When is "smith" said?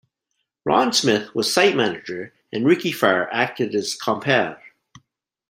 0.93-1.35